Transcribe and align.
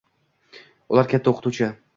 Ular 0.95 1.13
katta 1.13 1.37
o`qituvchi 1.37 1.73